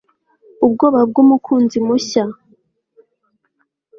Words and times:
Ubwoba 0.65 0.99
bwumukunzi 1.09 1.77
mushya 1.87 2.23